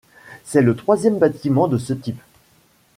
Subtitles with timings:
[0.45, 2.23] C'est le troisième bâtiment de ce type.